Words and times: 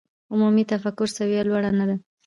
عمومي 0.31 0.63
تفکر 0.71 1.07
سویه 1.17 1.41
لوړه 1.47 1.71
نه 1.79 1.85
ده. 1.89 1.95